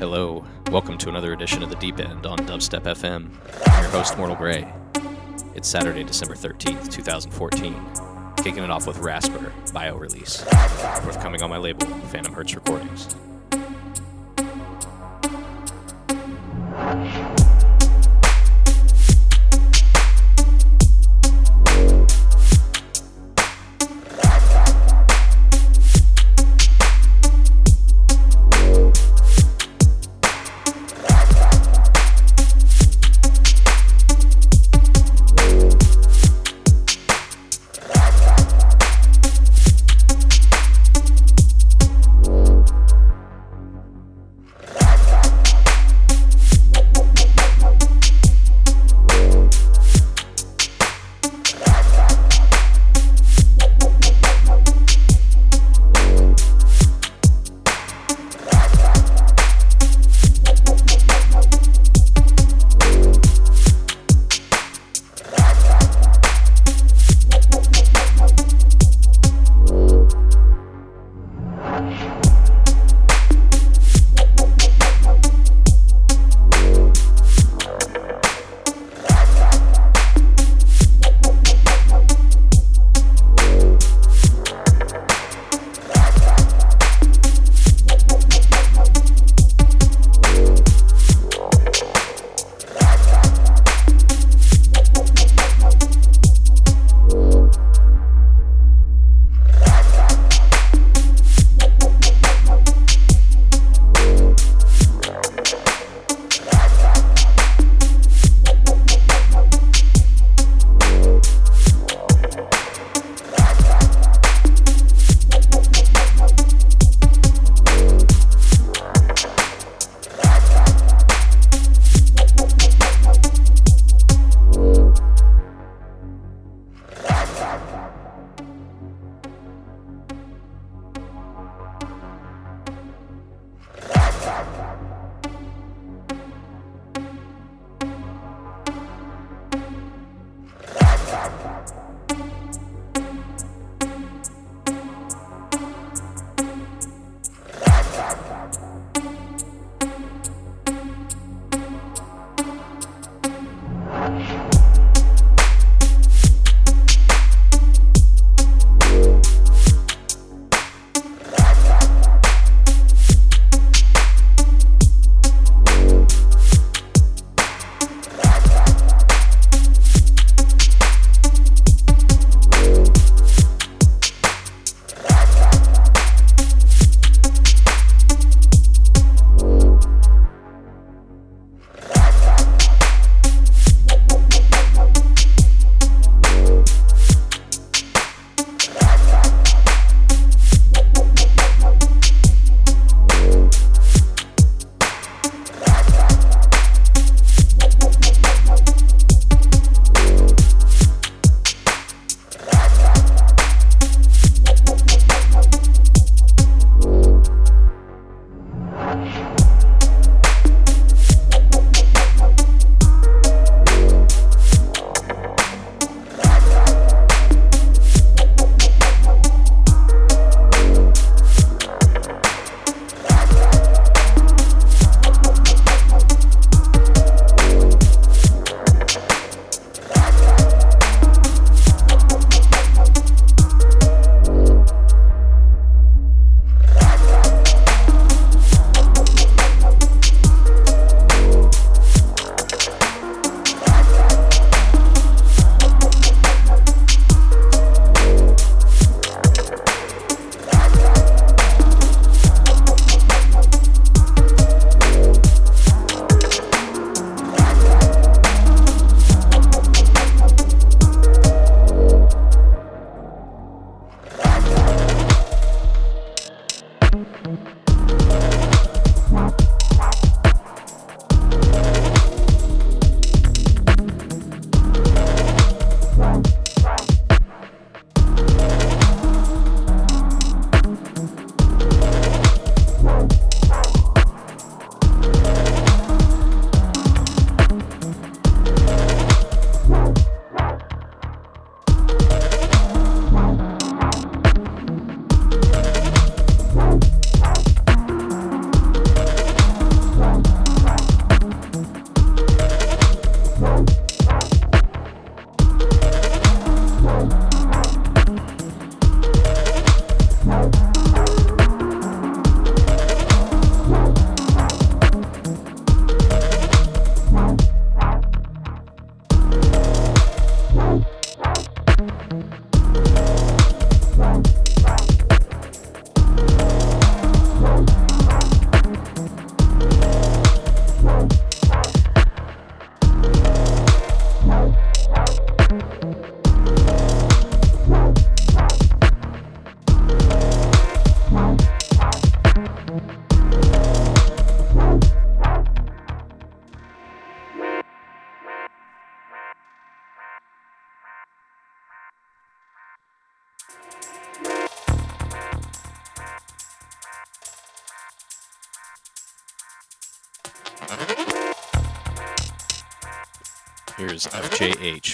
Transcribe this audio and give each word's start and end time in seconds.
Hello, 0.00 0.42
welcome 0.70 0.96
to 0.96 1.10
another 1.10 1.34
edition 1.34 1.62
of 1.62 1.68
the 1.68 1.76
Deep 1.76 2.00
End 2.00 2.24
on 2.24 2.38
Dubstep 2.38 2.84
FM. 2.84 3.28
I'm 3.66 3.82
your 3.82 3.92
host, 3.92 4.16
Mortal 4.16 4.34
Grey. 4.34 4.66
It's 5.54 5.68
Saturday, 5.68 6.04
December 6.04 6.34
13th, 6.34 6.90
2014. 6.90 7.76
Kicking 8.38 8.64
it 8.64 8.70
off 8.70 8.86
with 8.86 8.96
Rasper, 9.00 9.52
bio 9.74 9.98
release. 9.98 10.40
Forthcoming 11.02 11.42
on 11.42 11.50
my 11.50 11.58
label, 11.58 11.86
Phantom 12.08 12.32
Hertz 12.32 12.54
Recordings. 12.54 13.14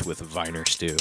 With 0.02 0.20
Viner 0.20 0.64
Stew. 0.66 0.96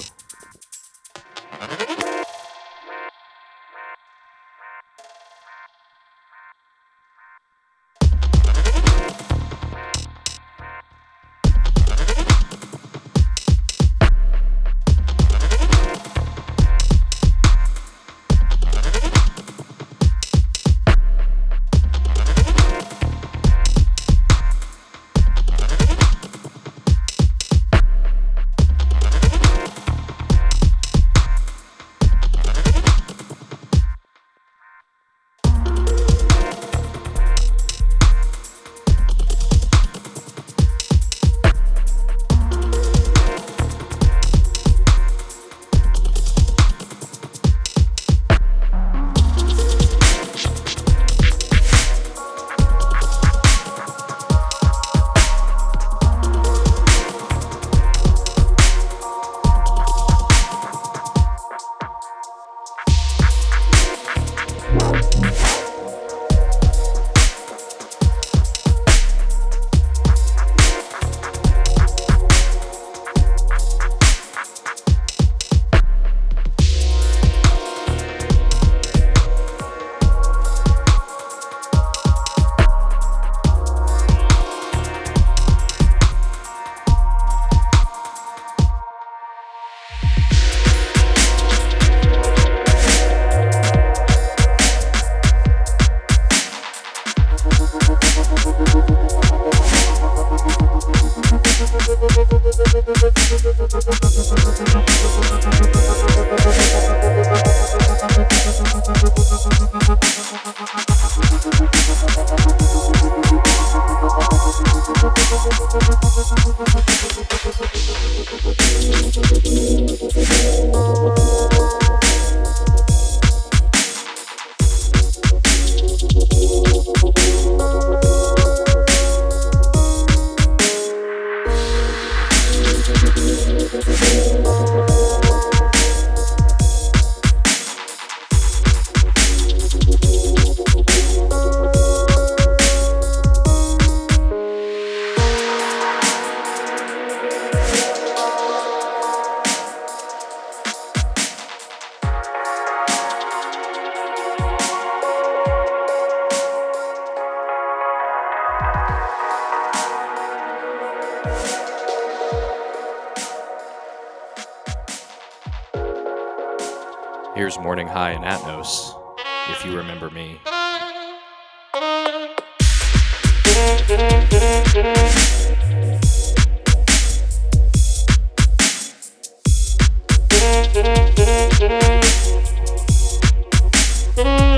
oh 184.17 184.54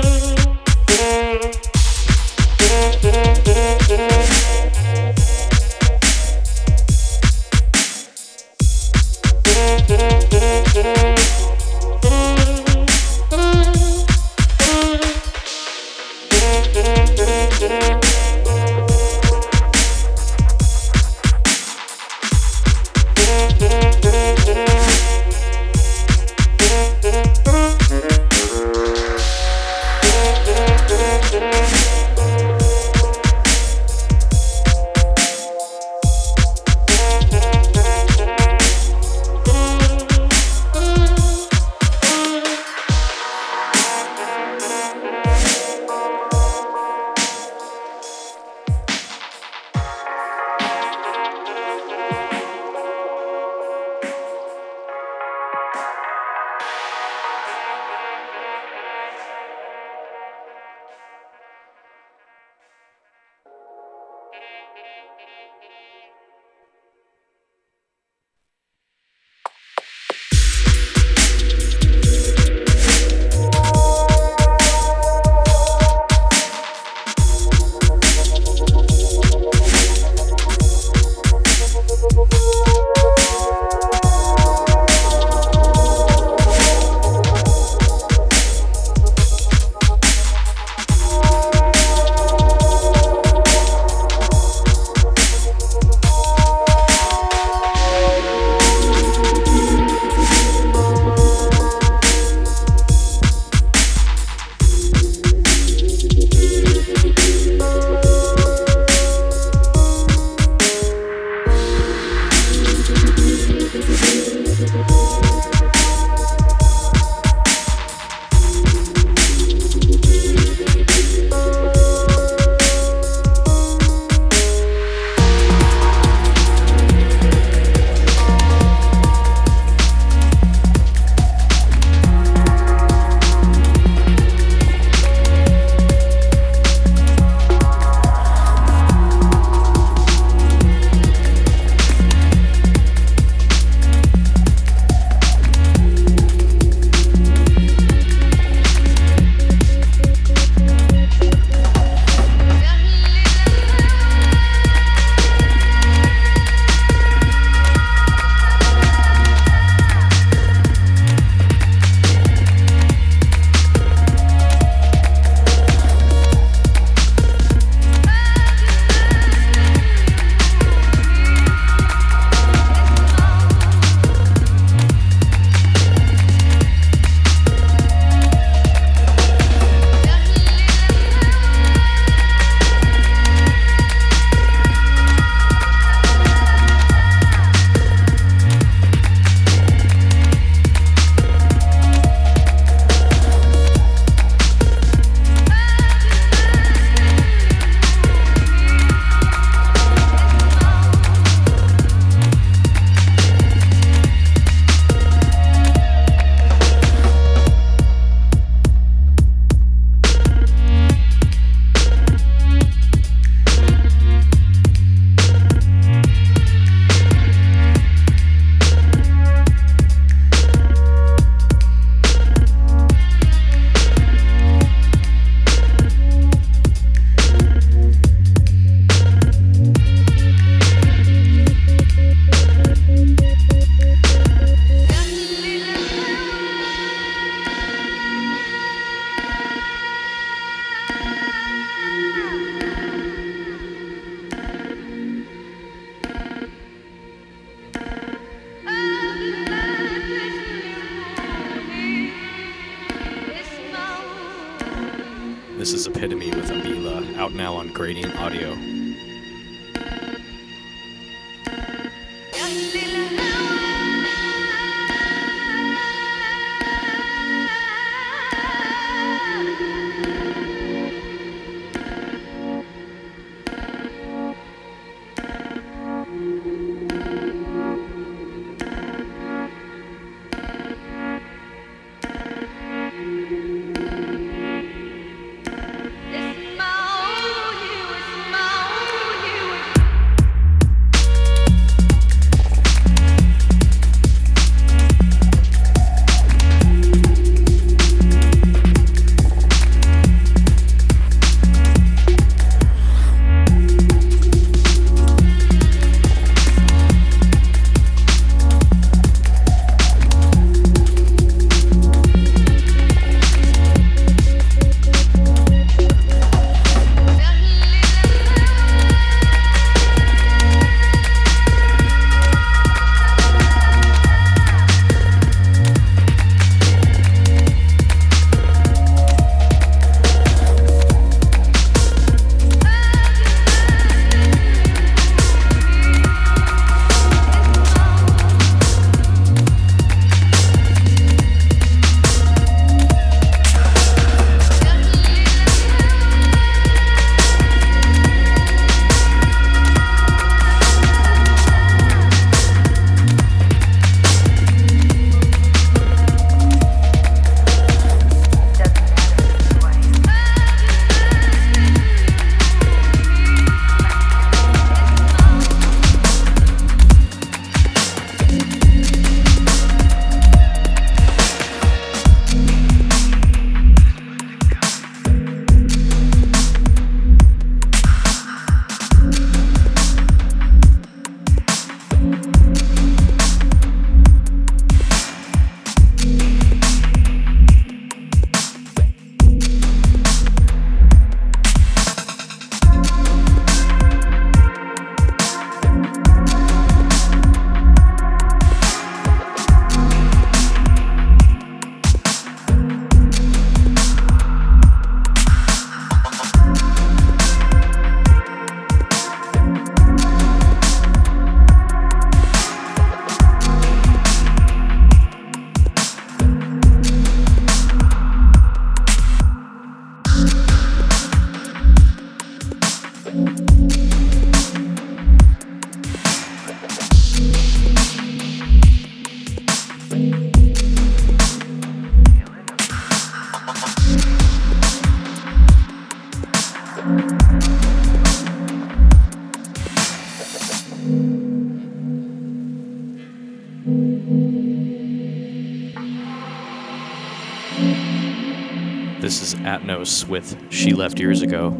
Atmos 449.18 450.06
with 450.08 450.52
She 450.52 450.72
Left 450.72 450.98
Years 451.00 451.22
Ago. 451.22 451.50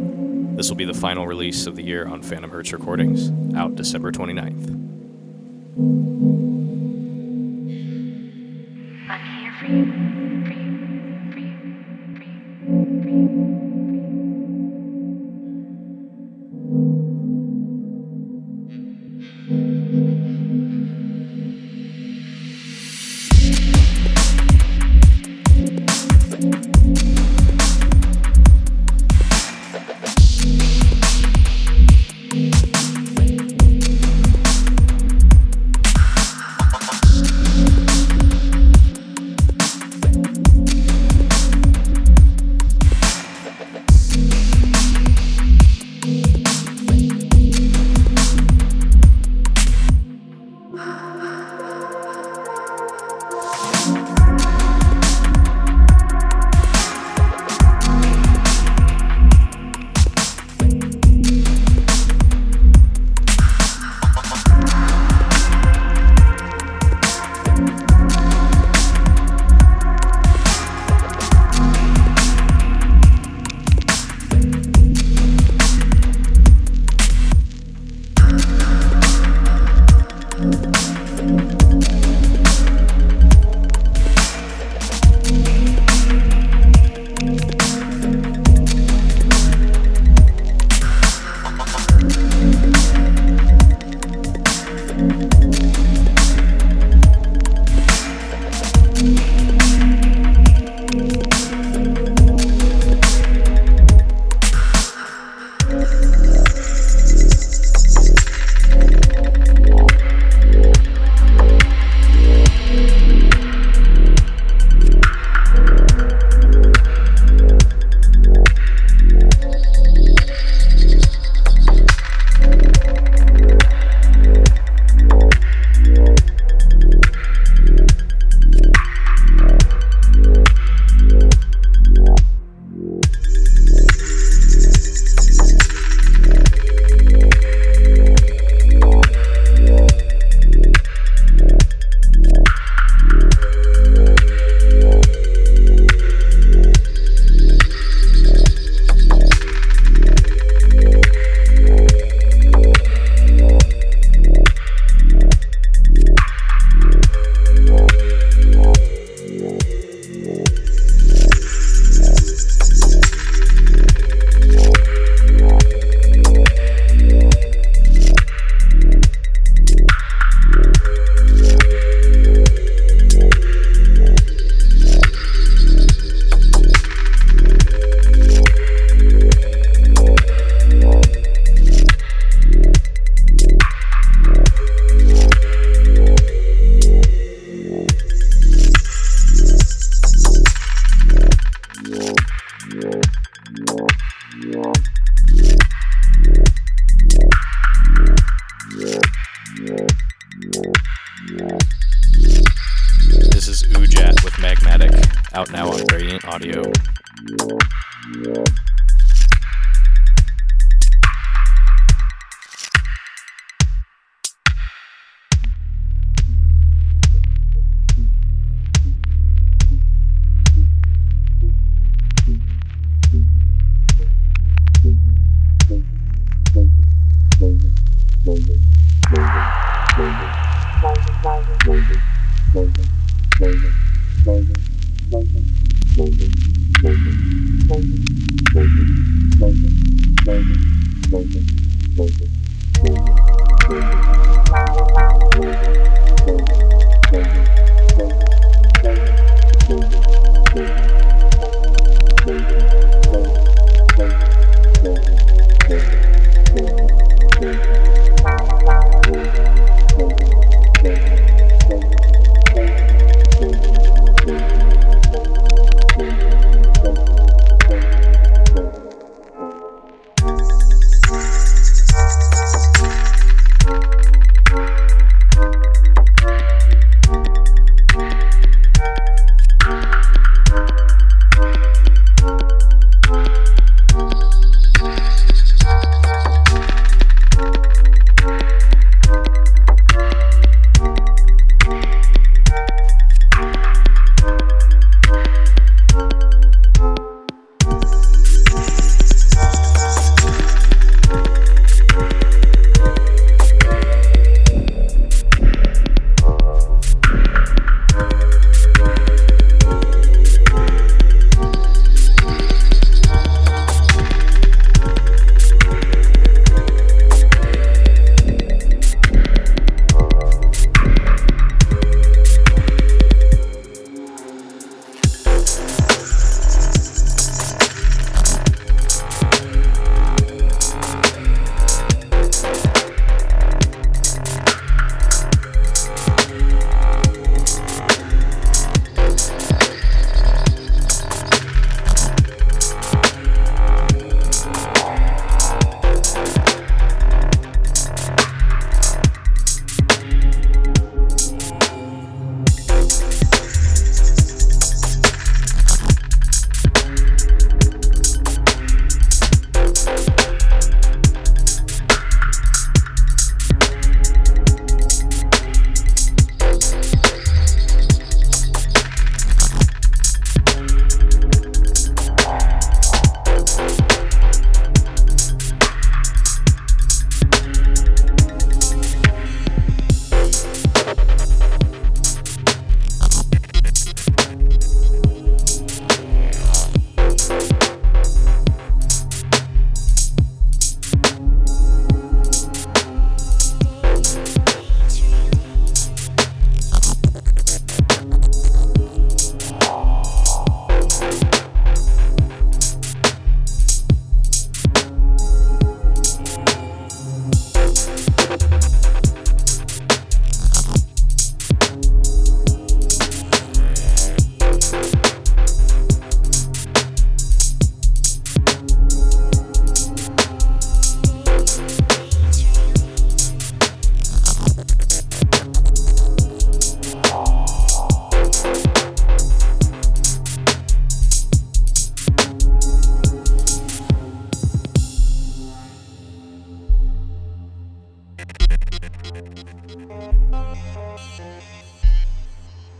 This 0.54 0.68
will 0.68 0.76
be 0.76 0.84
the 0.84 0.94
final 0.94 1.26
release 1.26 1.66
of 1.66 1.76
the 1.76 1.82
year 1.82 2.06
on 2.06 2.22
Phantom 2.22 2.50
Hertz 2.50 2.72
Recordings, 2.72 3.30
out 3.56 3.74
December 3.74 4.12
29th. 4.12 4.70
I'm 9.08 9.40
here 9.40 9.54
for 9.58 9.66
you. 9.66 10.07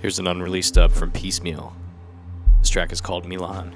Here's 0.00 0.18
an 0.18 0.26
unreleased 0.26 0.74
dub 0.74 0.92
from 0.92 1.10
Piecemeal. 1.10 1.74
This 2.60 2.70
track 2.70 2.92
is 2.92 3.00
called 3.00 3.26
Milan. 3.26 3.74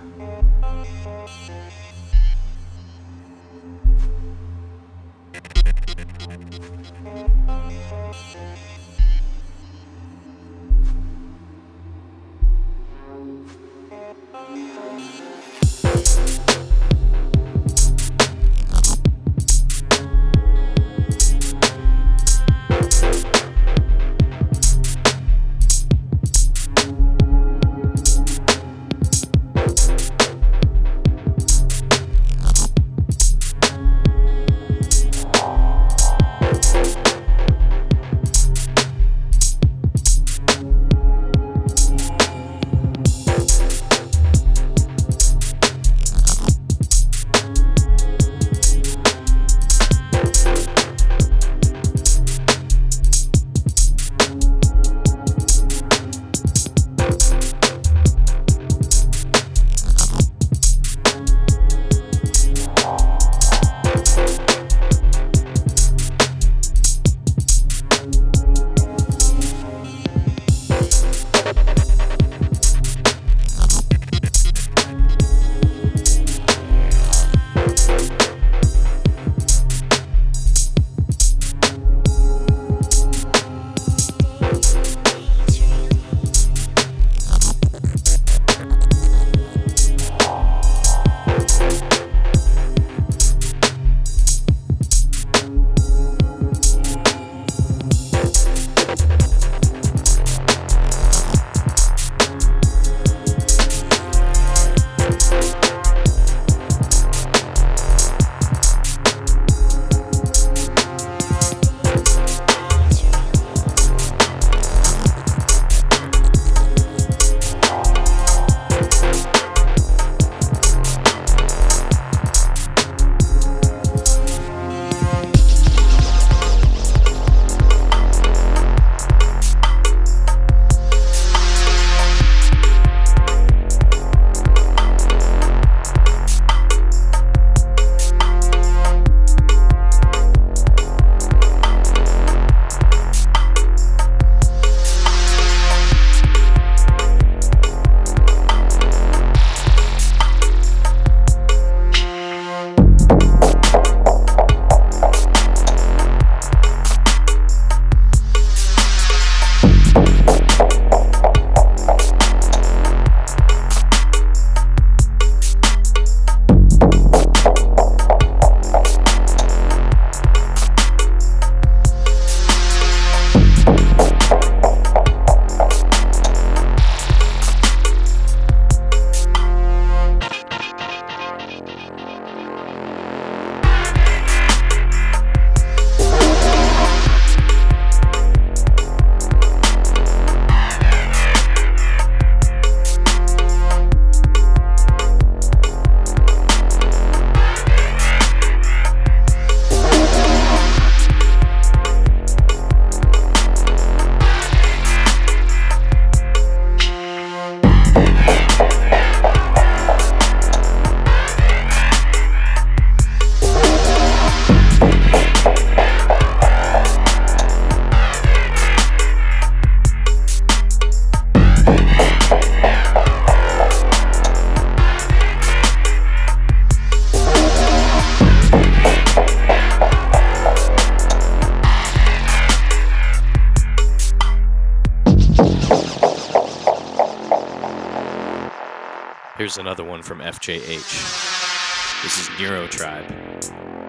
Here's 239.52 239.58
another 239.58 239.84
one 239.84 240.00
from 240.00 240.20
FJH. 240.20 242.02
This 242.02 242.18
is 242.18 242.30
Neuro 242.40 242.66
Tribe. 242.68 243.04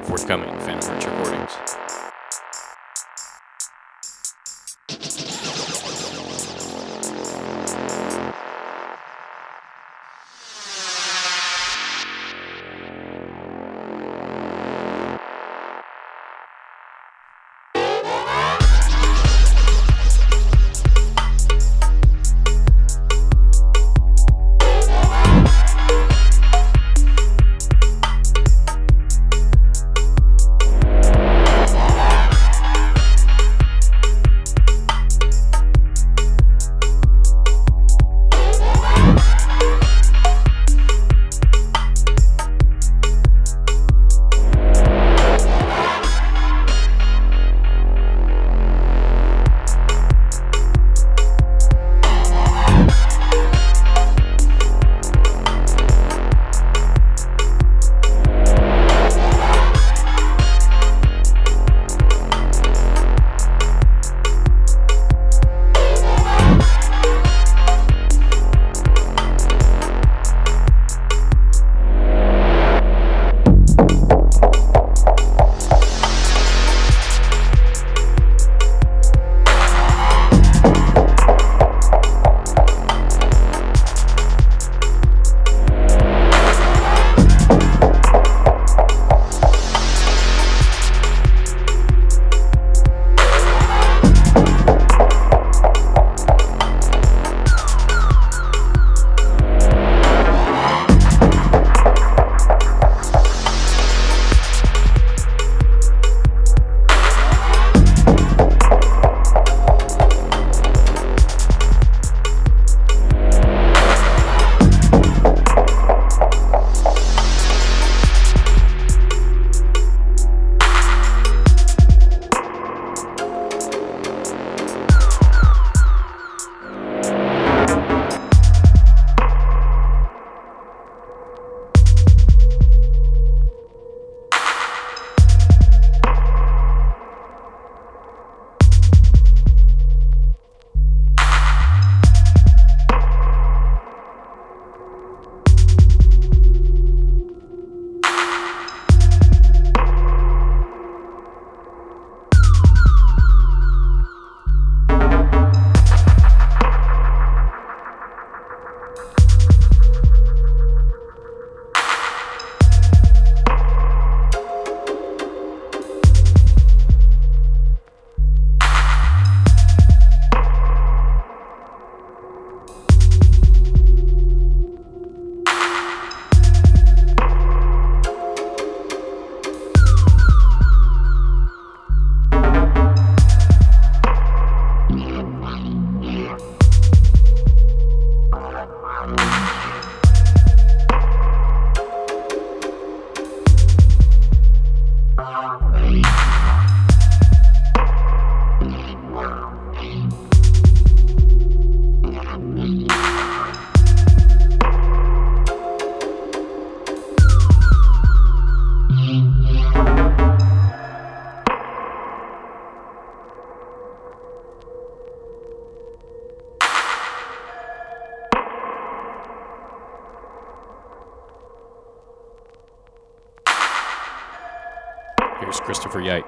Forthcoming, 0.04 0.50
Phantom 0.60 0.94
Hertz 0.94 1.06
Recordings. 1.06 1.73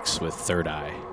With 0.06 0.36
Third 0.36 0.68
Eye. 0.68 1.05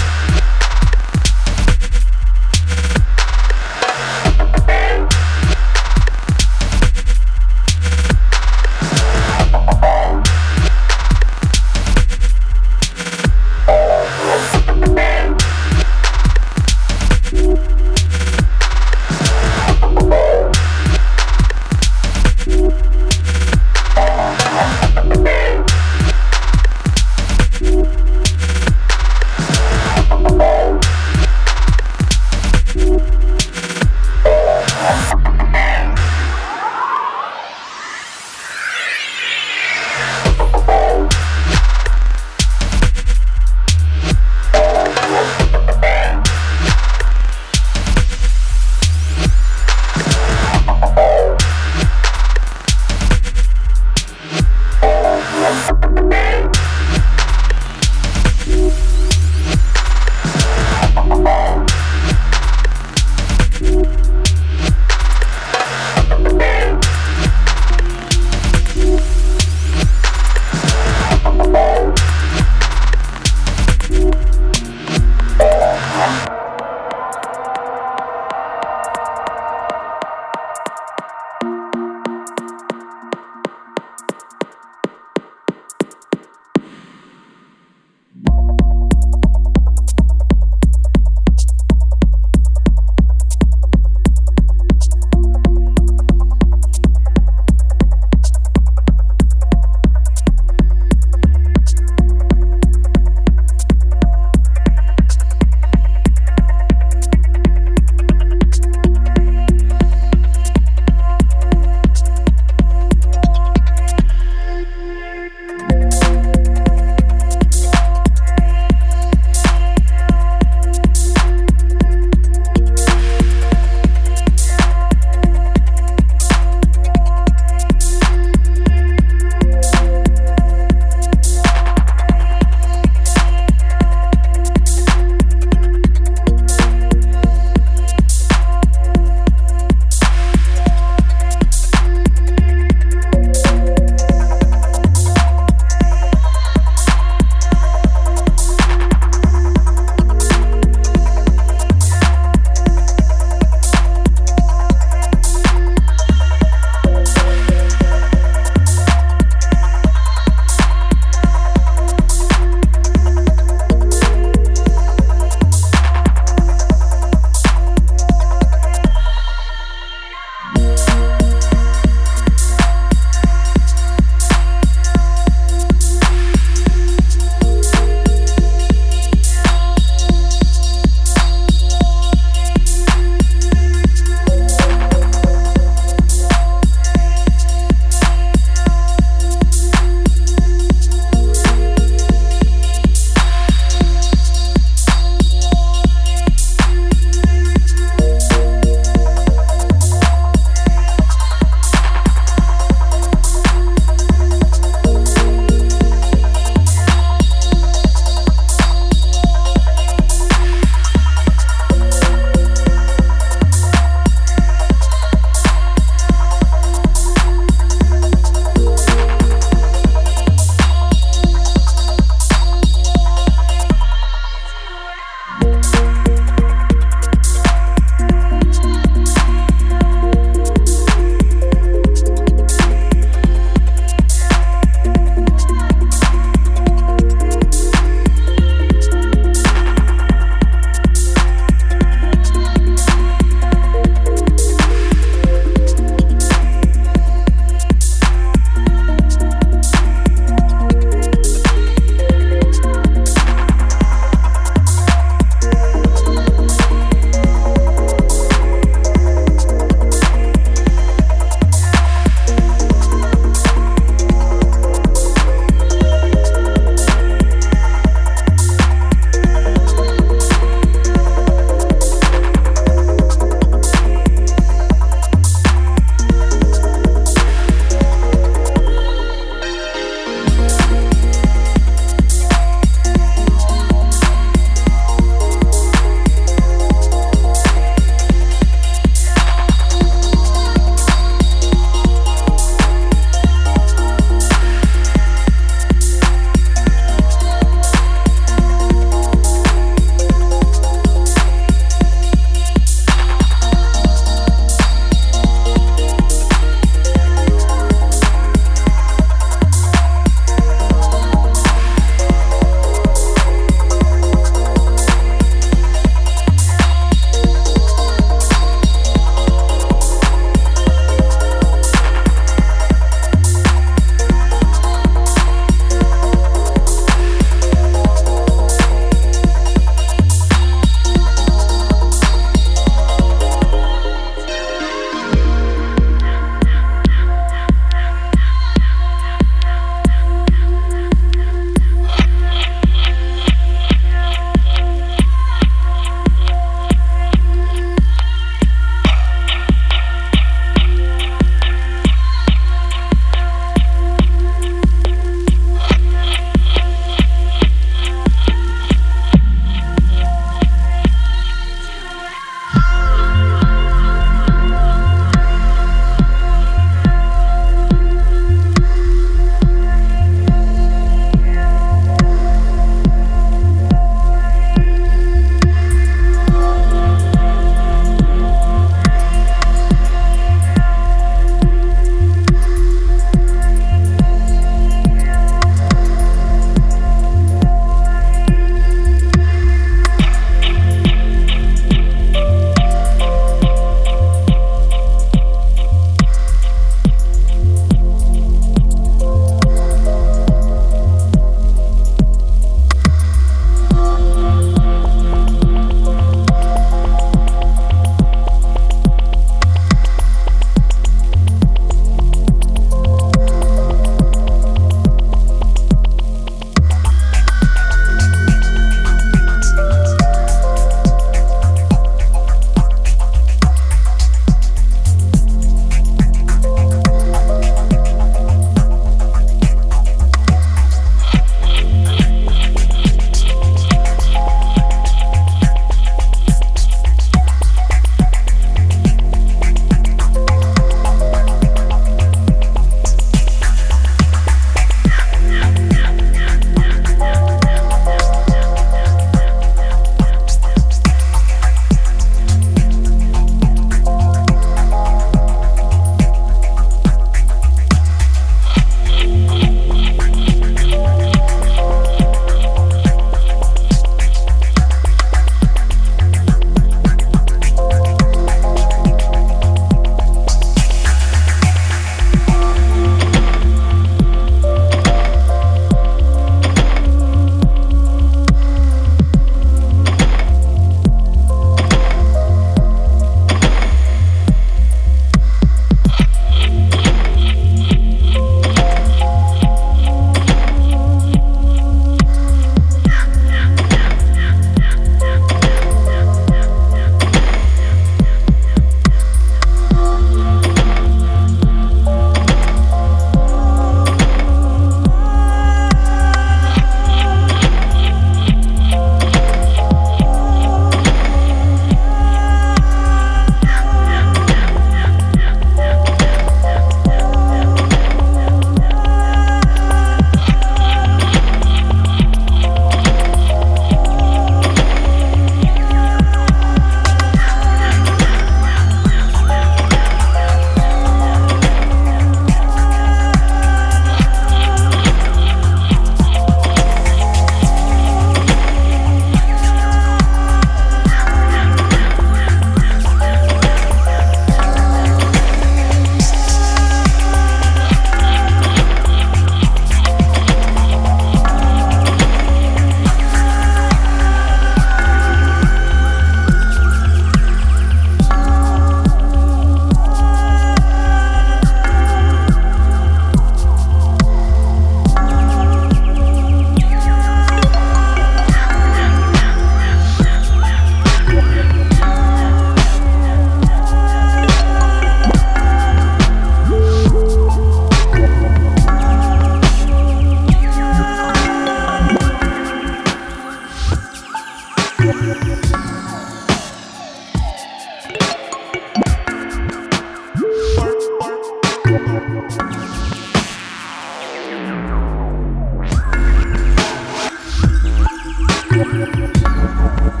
Yeah, 598.73 598.87
yeah. 598.95 600.00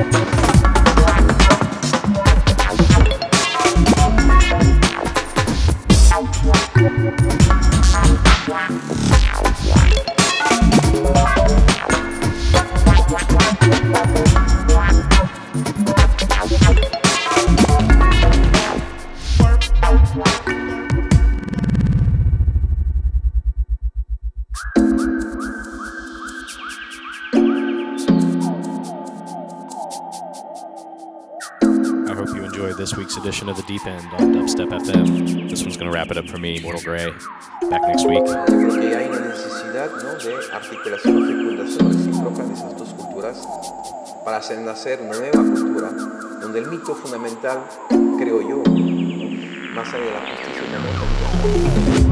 Edition 0.00 0.57
of 33.88 34.02
The 34.02 34.08
Deep 34.08 34.20
End 34.20 34.22
on 34.22 34.34
Dubstep 34.34 34.68
FM. 34.68 35.50
This 35.50 35.62
one's 35.62 35.76
going 35.76 35.90
to 35.90 35.94
wrap 35.94 36.10
it 36.10 36.16
up 36.18 36.28
for 36.28 36.38
me, 36.38 36.60
Mortal 36.60 36.80
Grey. 36.82 37.12
Back 37.70 37.82
next 37.82 38.06
week. 38.06 38.24
Para 44.24 44.36
hacer 44.38 45.00
nueva 45.02 45.30
cultura 45.32 45.90
donde 46.40 46.58
el 46.58 46.66
mito 46.66 46.94
fundamental, 46.94 47.64
creo 48.18 48.40
yo, 48.42 48.62
más 49.74 49.88
allá 49.94 50.04
de 50.04 50.12
la 50.12 50.20
justicia 50.20 50.62
y 50.66 52.02
la. 52.02 52.07